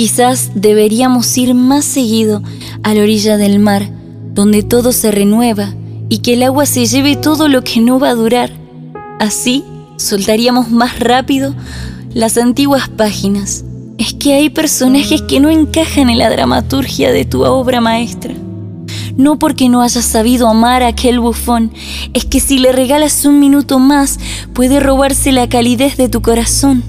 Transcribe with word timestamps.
Quizás 0.00 0.52
deberíamos 0.54 1.36
ir 1.36 1.52
más 1.52 1.84
seguido 1.84 2.42
a 2.82 2.94
la 2.94 3.02
orilla 3.02 3.36
del 3.36 3.58
mar, 3.58 3.86
donde 4.32 4.62
todo 4.62 4.92
se 4.92 5.10
renueva 5.10 5.74
y 6.08 6.20
que 6.20 6.32
el 6.32 6.42
agua 6.42 6.64
se 6.64 6.86
lleve 6.86 7.16
todo 7.16 7.48
lo 7.48 7.62
que 7.62 7.82
no 7.82 8.00
va 8.00 8.08
a 8.08 8.14
durar. 8.14 8.50
Así 9.18 9.62
soltaríamos 9.98 10.70
más 10.70 11.00
rápido 11.00 11.54
las 12.14 12.38
antiguas 12.38 12.88
páginas. 12.88 13.62
Es 13.98 14.14
que 14.14 14.32
hay 14.32 14.48
personajes 14.48 15.20
que 15.20 15.38
no 15.38 15.50
encajan 15.50 16.08
en 16.08 16.16
la 16.16 16.30
dramaturgia 16.30 17.12
de 17.12 17.26
tu 17.26 17.42
obra 17.42 17.82
maestra. 17.82 18.32
No 19.18 19.38
porque 19.38 19.68
no 19.68 19.82
hayas 19.82 20.06
sabido 20.06 20.48
amar 20.48 20.82
a 20.82 20.86
aquel 20.86 21.20
bufón, 21.20 21.72
es 22.14 22.24
que 22.24 22.40
si 22.40 22.58
le 22.58 22.72
regalas 22.72 23.26
un 23.26 23.38
minuto 23.38 23.78
más, 23.78 24.18
puede 24.54 24.80
robarse 24.80 25.30
la 25.30 25.50
calidez 25.50 25.98
de 25.98 26.08
tu 26.08 26.22
corazón. 26.22 26.84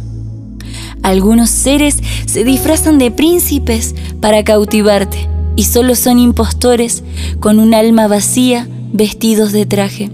Algunos 1.04 1.50
seres 1.50 1.98
se 2.26 2.44
disfrazan 2.44 2.98
de 2.98 3.12
príncipes 3.12 3.96
para 4.20 4.44
cautivarte 4.44 5.28
y 5.56 5.64
solo 5.64 5.96
son 5.96 6.20
impostores 6.20 7.04
con 7.40 7.60
un 7.60 7.74
alma 7.74 8.08
vacía 8.08 8.68
vestidos 8.94 9.52
de 9.52 9.66
traje. 9.66 10.12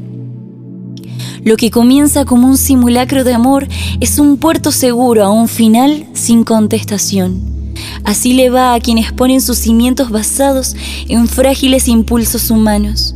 Lo 1.44 1.56
que 1.56 1.72
comienza 1.72 2.26
como 2.26 2.48
un 2.48 2.58
simulacro 2.58 3.24
de 3.24 3.34
amor 3.34 3.68
es 4.00 4.20
un 4.20 4.38
puerto 4.38 4.72
seguro 4.72 5.24
a 5.24 5.30
un 5.30 5.48
final 5.48 6.06
sin 6.14 6.44
contestación. 6.44 7.42
Así 8.04 8.34
le 8.34 8.50
va 8.50 8.74
a 8.74 8.80
quienes 8.80 9.12
ponen 9.12 9.42
sus 9.42 9.58
cimientos 9.58 10.10
basados 10.10 10.76
en 11.08 11.28
frágiles 11.28 11.88
impulsos 11.88 12.50
humanos. 12.50 13.16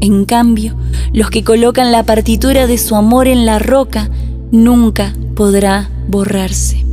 En 0.00 0.24
cambio, 0.24 0.76
los 1.12 1.30
que 1.30 1.44
colocan 1.44 1.92
la 1.92 2.04
partitura 2.04 2.66
de 2.66 2.78
su 2.78 2.94
amor 2.94 3.28
en 3.28 3.46
la 3.46 3.58
roca 3.58 4.10
nunca 4.50 5.14
podrá 5.34 5.90
borrarse. 6.08 6.87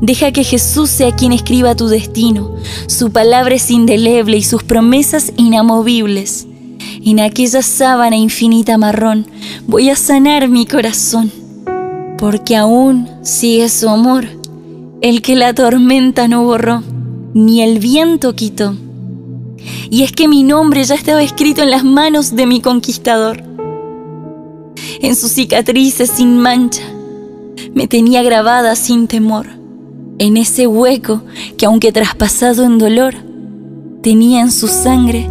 Deja 0.00 0.30
que 0.30 0.44
Jesús 0.44 0.90
sea 0.90 1.14
quien 1.14 1.32
escriba 1.32 1.74
tu 1.74 1.88
destino. 1.88 2.54
Su 2.86 3.10
palabra 3.10 3.56
es 3.56 3.70
indeleble 3.70 4.36
y 4.36 4.42
sus 4.42 4.62
promesas 4.62 5.32
inamovibles. 5.36 6.46
En 7.04 7.20
aquella 7.20 7.62
sábana 7.62 8.16
infinita 8.16 8.78
marrón 8.78 9.26
voy 9.66 9.90
a 9.90 9.96
sanar 9.96 10.48
mi 10.48 10.66
corazón, 10.66 11.32
porque 12.16 12.54
aún 12.54 13.08
sigue 13.22 13.68
su 13.68 13.88
amor, 13.88 14.26
el 15.00 15.22
que 15.22 15.34
la 15.34 15.52
tormenta 15.52 16.28
no 16.28 16.44
borró, 16.44 16.82
ni 17.34 17.62
el 17.62 17.78
viento 17.78 18.34
quitó. 18.34 18.74
Y 19.90 20.02
es 20.02 20.12
que 20.12 20.28
mi 20.28 20.44
nombre 20.44 20.84
ya 20.84 20.94
estaba 20.94 21.22
escrito 21.22 21.62
en 21.62 21.70
las 21.70 21.82
manos 21.82 22.36
de 22.36 22.46
mi 22.46 22.60
conquistador. 22.60 23.42
En 25.00 25.16
sus 25.16 25.32
cicatrices 25.32 26.10
sin 26.10 26.38
mancha, 26.38 26.82
me 27.74 27.88
tenía 27.88 28.22
grabada 28.22 28.76
sin 28.76 29.08
temor 29.08 29.57
en 30.18 30.36
ese 30.36 30.66
hueco 30.66 31.22
que 31.56 31.66
aunque 31.66 31.92
traspasado 31.92 32.64
en 32.64 32.78
dolor, 32.78 33.14
tenía 34.02 34.40
en 34.40 34.50
su 34.50 34.68
sangre 34.68 35.30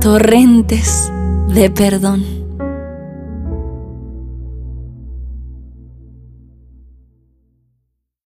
torrentes 0.00 1.10
de 1.48 1.70
perdón. 1.70 2.37